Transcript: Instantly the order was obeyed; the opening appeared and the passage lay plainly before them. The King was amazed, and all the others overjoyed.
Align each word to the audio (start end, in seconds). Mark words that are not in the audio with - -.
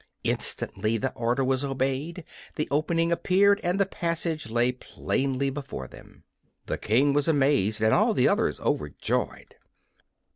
Instantly 0.23 0.97
the 0.97 1.11
order 1.13 1.43
was 1.43 1.63
obeyed; 1.63 2.23
the 2.55 2.67
opening 2.71 3.11
appeared 3.11 3.61
and 3.63 3.79
the 3.79 3.85
passage 3.85 4.49
lay 4.49 4.71
plainly 4.71 5.51
before 5.51 5.87
them. 5.87 6.23
The 6.65 6.79
King 6.79 7.13
was 7.13 7.27
amazed, 7.27 7.83
and 7.83 7.93
all 7.93 8.15
the 8.15 8.27
others 8.27 8.59
overjoyed. 8.61 9.57